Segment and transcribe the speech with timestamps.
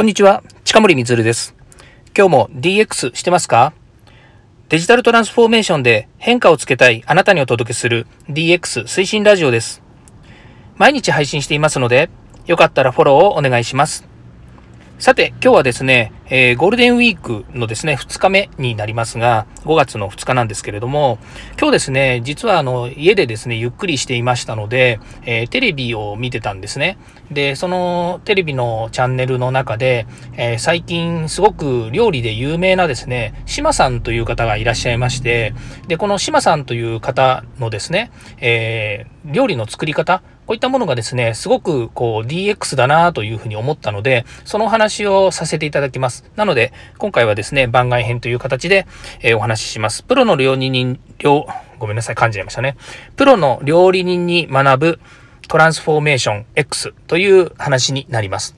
[0.00, 1.54] こんにちは、近森光です。
[2.16, 3.74] 今日も DX してますか？
[4.70, 9.82] デジタルトランスフォーメーションで変化をつけたいあなたにお届けする DX 推進ラジオです。
[10.78, 12.08] 毎日配信していますので、
[12.46, 14.08] よかったらフォローをお願いします。
[15.00, 21.18] さて、今日はですね、えー、ゴールデンウィークのですね、2日目になりますが、5月の2日なんですけれども、
[21.58, 26.98] 今日ですね、実はあの、家でですね、ゆっくりしていましたので、えー、テレビを見てたんですね。
[27.30, 30.06] で、そのテレビのチャンネルの中で、
[30.36, 35.54] えー、最近すごく料理で有名なですね、島さんという方がいらっしゃいまして、
[35.88, 38.10] で、この島さんという方のですね、
[38.42, 46.24] え料理の作り方、こういったものがですね、すごくこう DX だなというふうに思ったので、そのお話をさせていただきます。。
[46.34, 48.88] なので、今回はですね、番外編という形で、
[49.20, 50.02] えー、お話しします。
[50.02, 51.46] プロの料理人、料、
[51.78, 52.76] ごめんなさい、感じちゃいましたね。
[53.14, 55.00] プロの料理人に学ぶ
[55.46, 58.56] トランスフォーメーション X という話になります。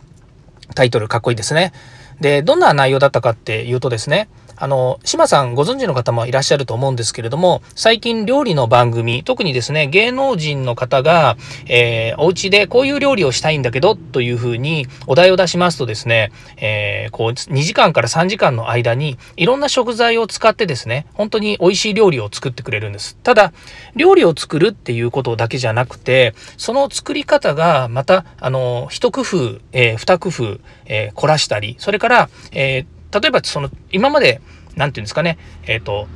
[0.74, 1.74] タイトルかっこいいですね。
[2.22, 4.30] で、どんな内容だったかっていうとですね、
[4.62, 23.16] あの、島さんご存知の方もいらっしゃると思うんですけれども、最近料理の番組、特にですね、芸能人の方が、えー、お家でこういう料理をしたいんだけど、というふうにお題を出しますとですね、えー、こう、2時間から3時間の間に、いろんな食材を使ってですね、本当に美味しい料理を作ってくれるんです。
[23.24, 23.52] ただ、
[23.96, 34.40] 料理を作るっていうことだけじゃなくて、その作り方がまた、あの、一工夫、えー、二工夫、えー、凝らしたり、それから、えー例えばその今まで
[34.76, 36.06] 何て言うんですかねえっ、ー、と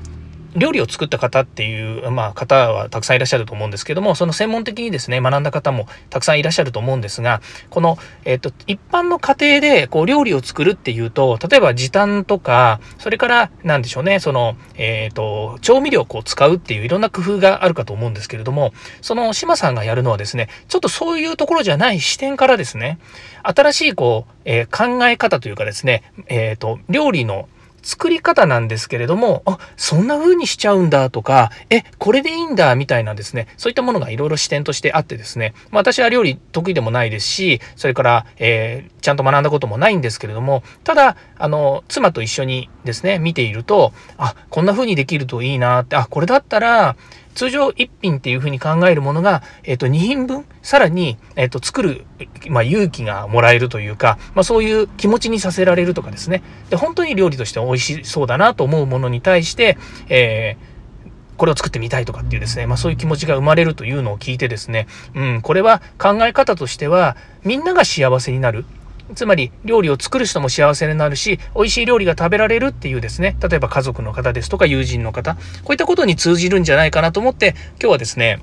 [0.57, 7.41] 料理を作った方っていう、まあ、方はたくさんいらっしゃると思うんですけども、その専門的にですね、学んだ方もたくさんいらっしゃると思うんですが、
[7.71, 22.99] この、えっ、と、一般の家庭で、こう、料理を作るっていうと、例えば時短とか、それから、なんでしょうね、その、えっ、と、調味料をこう使うっていういろんな工夫があるかと思うんですけれども、その、島さんがやるのはですね、ちょっとそういうところじゃない視点からですね、
[23.43, 27.49] 新しい、こう、えー、考え方というかですね、えっ、と、料理の
[27.87, 46.97] 作り方なんですけれども、あ、そんな風にしちゃうんだとか、え、これでいいんだみたいなですね、そういったものがいろいろ視点としてあってですね、まあ、私は料理得意でもないですし、それから、えー、ちゃんと学んだこともないんですけれども、ただ、あの、妻と一緒にですね、見ていると、あ、こんな風にできるといいなって、あ、これだったら、
[47.37, 52.05] 通常1品っていうふうに考えるものが、えっ、と、2品分、さらに、えっ、と、作る、
[52.49, 56.43] まあ、勇気がもらえるというか、まあ、そういう気持ちにさせられるとかですね。
[56.71, 59.77] で、本当に料理として美味しそうだなと思うものに対して、
[60.09, 60.77] えー
[61.37, 68.65] これを作ってみたいとかっていうですね、まあそういう気持ちが生まれるというのを聞いてですね、うん、これは考え方としては、みんなが幸せになる。
[69.15, 75.41] つまり料理を作る人も幸せになるし美味しい料理が食べられるっていうですね例えば家族の方ですとか友人の方こ
[75.71, 78.41] ういったことに通じるんじゃないかなと思って今日はですね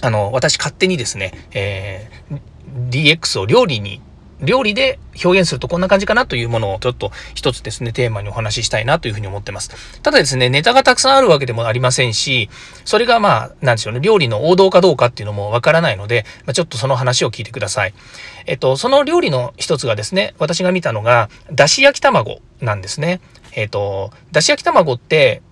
[0.00, 4.00] あの私勝手にですね、えー、DX を料理に
[4.40, 9.70] 料理で表現するとこんな感じかなというものをちょっと一つですね、テーマにお話ししたいなというふうに思ってます。
[10.02, 12.48] ただですね、ネタがたくさんあるわけでもありませんし、
[12.84, 17.94] それがまあ、なんでしょうね、料理の王道かどうかっていうのもわからないので、まあ、ちょっとその話を聞いてください。
[18.46, 23.20] えっと、その料理の一つがですね、私が見たのが、だし焼き卵なんですね。
[23.54, 25.42] えっと、だし焼き卵って、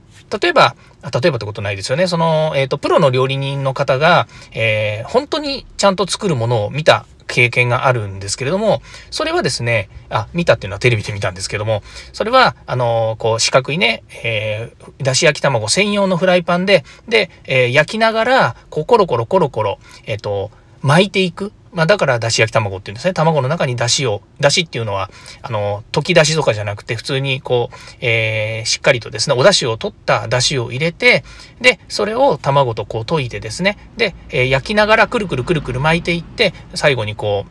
[0.41, 2.07] 例えば、例えばってことないですよね。
[2.09, 11.83] その、えっ、と、プロの料理人の方が、えー、本当にちゃんと作るものを見た経験があるんですけれども、それはですね、あ、見たっていうのはテレビで見たんですけども、
[12.13, 20.51] それは、あの、こう、四角いね、えー、だし焼き卵専用のフライパンで、で、えー、焼きながら、こう、コロコロコロコロ、えっ、ー、と、
[20.83, 21.53] 巻いていく。
[21.73, 23.13] まあ、だからだし焼き卵っていうんですね。
[23.13, 25.11] 卵の中にだしを、だしっていうのは、
[25.43, 31.23] あの、溶き出しとかじゃなくて、普通にこう、えー、しっかりとですね、お出汁を取っただしを入れて、
[31.61, 37.51] で、それを卵とこう溶いてですね、で、えー、焼きながらくるくるくるくる巻いていって、最後にこう、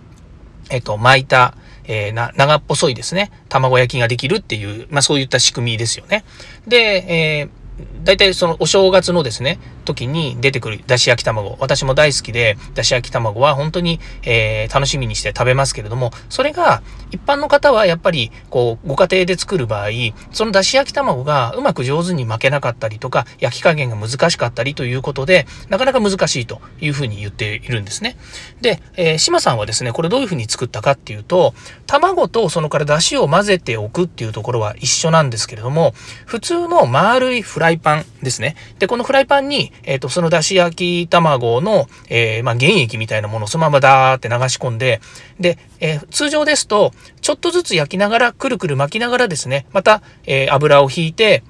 [0.72, 6.24] えっ、ー、と、巻いた、えー、な、長っぽそいですね、卵焼きができるっていう、まあそういった仕組みですよね。
[6.68, 7.66] で、えー
[8.04, 11.56] 大体そのお正月のですね、時に出てくるだし焼き卵。
[11.60, 16.82] 私も大好きで、だし焼き卵は本当に、えー、楽しみにして食べますけれども、それが
[17.12, 19.90] 一般の方はやっぱり、こう、ご家庭で作る場合、
[20.32, 28.18] そのだし焼き卵がうまく上手に巻けなかったりとか、焼き加減が難しかったりということで、なかなか難しいというふうに言っているんですね。
[28.62, 31.54] で、えー、島さんはですね、これどういうふうに作ったかっていうと、
[31.86, 35.94] 卵とそのからだしを混ぜておくっていうところは一緒なんですけれども、
[36.26, 38.56] 普通の丸いフライパンですね。
[38.80, 40.76] で、このフライパンに、えっ、ー、と、そのだし焼
[41.06, 45.02] き卵の、えー、まあ、原液みたいなものをそのままダーって流し込んで、
[45.40, 46.92] で、えー、通常ですと、
[47.22, 51.44] ちょっとずつ焼きながら、くるくる巻きながらですね、また、え油を引いて、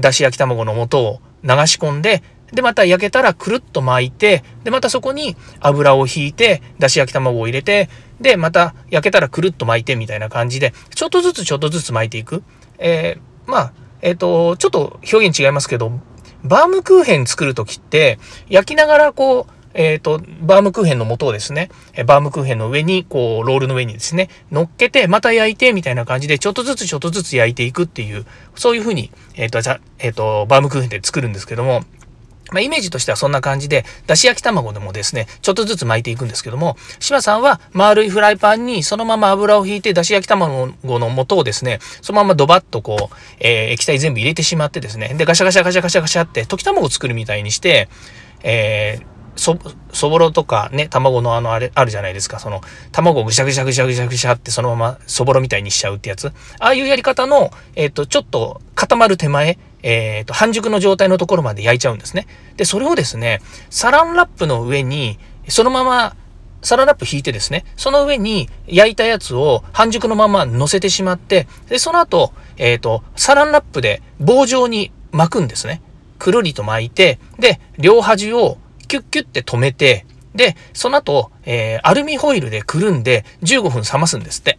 [0.00, 7.88] だし焼き卵の素を流し込んで、で、また焼けたらくるっと巻いて、で、またそこに油をひいて、だし焼き卵を入れて、
[8.20, 12.42] で、また焼けたらくるっと巻いてみたいな感じで、ちょっとずつちょっとずつ巻いていく。
[12.78, 13.72] えー、まあ、
[14.02, 15.92] えっ、ー、と、ちょっと表現違いますけど、
[16.44, 21.70] バームクーヘン作るときって、焼きながらこう、えっ、ー、と、バームクーヘンの素をですね、
[22.06, 28.26] バームクーヘンの上に、こう、ロールの上にですね、乗っけて、また焼いて、みたいな感じで、ちょっとずつちょっとずつ焼いていくっていう、
[28.56, 31.84] そういうふうに、えっ、ー、と、じゃ、えっ、ー、と、バームクーヘンで作るんですけども、
[32.52, 47.88] まあ、イメージとしてはそんな感じで、だし焼き卵でもですね、ちょっとずつ巻いていくんですけども、島さんは丸いフライパンにそのまま油を引いて、だし焼き卵の素をですね、そのままドバッとこう、えー、液体全部入れてしまってですね、で、ガシャガシャガシャガシャガシャって溶き卵を作るみたいにして、
[48.42, 49.58] えー、そ、
[49.92, 52.38] そぼろとかね、卵のあのあれ、あるじゃないですか。
[52.38, 52.60] その、
[52.92, 56.28] 卵をぐしゃぐしゃぐしゃぐしゃぐしゃってそのままそぼろみたいにしちゃうってやつ。
[56.58, 62.26] ああいうやり方の、えっ、ー、と、ちょっと固まる手前、えっ、ー、と、半熟の状態のところまで焼いちゃうんですね。
[62.56, 63.40] で、それをですね、
[63.70, 65.18] サランラップの上に、
[65.48, 66.16] そのまま、
[66.62, 75.80] サランラップ引いてですね、その上に焼いたやつを半熟のまま乗せてしまって、で、その後、えっ、ー、と、サランラップで棒状に巻くんですね。
[76.18, 80.04] くるりと巻いて、で、両端をキュッキュッて止めて、
[80.34, 84.58] で、その後、えー、アルミホイルでくるんで15分冷ますんですって。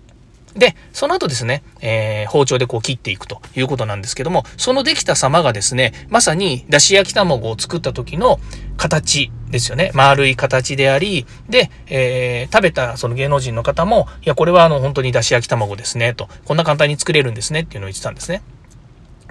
[0.56, 8.40] で、その後ですね、えー、包丁でこう切っていくということなんですけども、そのできた様がですね、まさにだし焼き卵を作った時の
[8.78, 9.92] 形ですよね。
[9.94, 16.28] 丸い形であり、で、えー、食べたその芸能人の方も、いや、これはあの本当にだし焼き卵ですね、と。
[16.46, 18.42] こんな簡単に作れるんですねっていうのを言ってたんですね。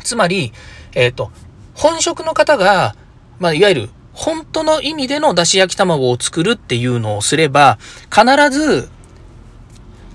[0.02, 0.52] つまり、
[0.94, 1.30] えっ、ー、と、
[1.74, 2.94] 本職の方が、
[3.38, 7.78] まあ、いわゆる本当の意味でのだし焼き卵を作るっていうのをすれば、
[8.14, 8.88] 必ず、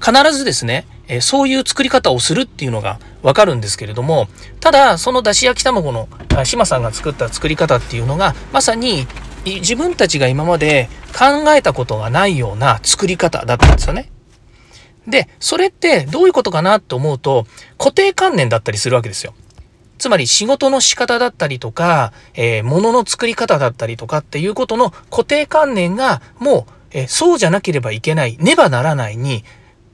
[0.04, 4.28] 必ずですね、えそういう作り方をするっていうのがわかるんですけれども、
[4.60, 6.08] ただ、そのだし焼き卵の、
[6.44, 9.08] 島さんが作った作り方っていうのが、まさに
[9.46, 14.10] 自分たちが今まで考えたことがないような作り方だったんですよね。
[15.08, 17.46] で、それってどういうことかなと思うと、
[17.78, 19.34] 固定観念だったりするわけですよ。
[19.98, 29.44] つまり仕事の仕方だったりとか、えー、物の作り方だったりとかっていうことの固定観念がもう、えー、そうじゃなければいけない、ねばならないに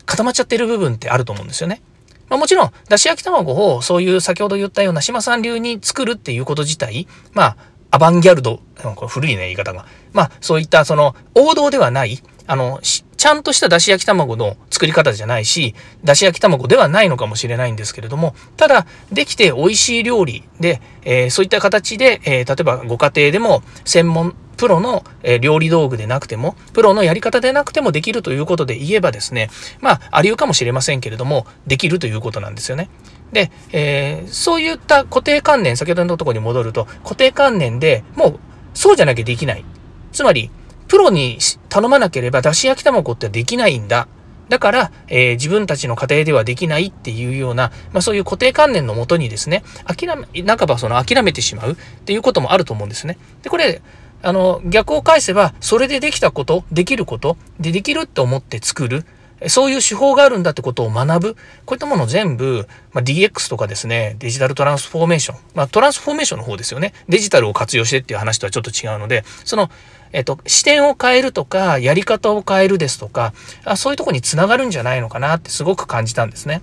[0.06, 1.82] 固まっちゃってる部分ってあると思うんですよね。
[2.30, 7.58] まあ、もちろん、だし焼き卵をそういう先ほど言ったような島さん流に作るっていうこと自体、まあ、
[7.92, 8.62] アバンギャルド、
[9.08, 9.86] 古いね、言い方が。
[10.14, 29.50] まあ、そういったその王道ではない、あの、ちゃんとしただし焼き卵の作り方じゃないし、だし焼き卵ではないのかもしれないんですけれども、ただ、できて美味しい料理で、えー、そういった形で、えー、例えばご家庭でも専門、プロの、え料理道具でなくても、プロのやり方でなくてもできるということで言えばですね、
[29.80, 32.88] まあ、ありうかもしれませんけれども、できるということなんですよね。
[33.34, 38.40] で、えー、そういった固定観念、先ほどのところに戻ると、固定観念でもう、
[38.76, 39.66] そうじゃなきゃできない。
[40.12, 40.52] つまり、
[40.88, 44.08] プロに頼まなければだし焼き卵ってできないんだ。
[44.52, 51.76] だから、えー、自分たちの家庭ではできないっていうような、まあそういう固定観念のもとにですね、諦め、半ばその諦めてしまうっ
[52.06, 53.18] ていうこともあると思うんですね。
[53.42, 53.82] で、これ、
[54.22, 59.06] あの、逆を返せば、それでできたこと、できること、でできるって思って作る。
[59.48, 61.34] そういう手法があるんだってことを学ぶ。
[61.66, 65.38] こういったもの全部、まあ、DX とかですね、デジタルトランスフォーメーション。
[65.56, 66.94] まあ、トランスフォーメーションの方ですよね。
[67.10, 69.72] デジタルを活用してっていう話とはちょっと違うので、その、
[70.14, 73.34] えっと、視点を変えるとか、やり方を変えるですとか、
[73.66, 76.62] あそういうとこにつながるんじゃないのかなってすごく感じたんですね。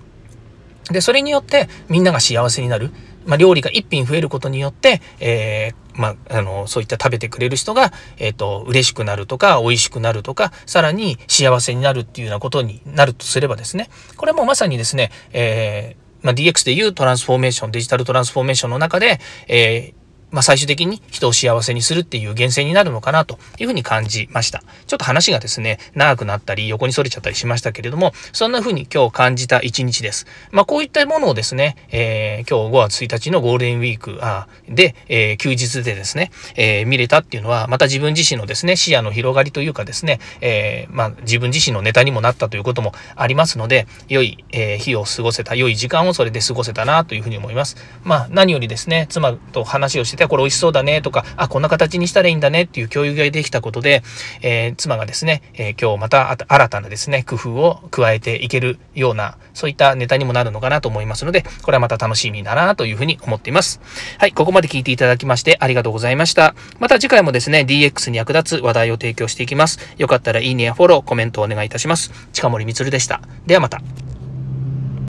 [0.89, 2.91] で、それによってみんなが幸せになる。
[3.25, 19.98] まあ、料理が一品増えることによって、えー、まあ、あの、そういった食べてくれる人が、えっ、ー、と、嬉しくなるとか、美味しくなるとか、さらに幸せになるっていうようなことになるとすればですね、これもまさにですね、えー、まあ、DX でいうトランスフォーメーション、デジタルトランスフォーメーションの中で、えー、
[20.31, 24.63] まあ、最終的に人を幸せにするっていう源泉になるのかなというふうに感じました。
[24.87, 30.27] ちょっと話がですね、長くなったり横に逸れちゃったりしましたけれども、そんなふうに今日感じた一日です。
[30.51, 47.77] まあ、こういったものをですね、えー、今日5月1日のゴールデンウィークあで、えー、休日でですね、えー、見れたっていうのは、また自分自身のですね、視野の広がりというかですね、えまあ、自分自身のネタにもなったということもありますので、良い、え日を過ごせた、良い時間をそれで過ごせたなというふうに思います。
[48.03, 54.03] まあ、何よりですね、妻と話をしてて、これ美味しそうだねとか、あ、こんな形にしたらいいんだねっていう共有ができたことで、
[54.41, 63.81] えー、妻がですね、えー、今日また新たなですね、工夫を加えていけるような、そういったネタにもなるのかなと思いますので、これはまた楽しみだなというふうに思っています。
[64.19, 66.55] はい、ここまで聞いていただきましてありがとうございました。
[66.79, 69.79] また次回もですね、DX に役立つ話題を提供していきます。
[69.97, 72.11] よかったらいいねやフォロー、コメントをお願いいたします。
[72.33, 73.21] 近森光でした。
[73.45, 74.08] ではまた。